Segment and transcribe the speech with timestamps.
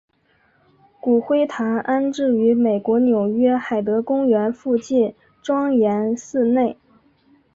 [0.99, 6.75] 骨灰坛安置于美国纽约海德公园附近庄严寺内。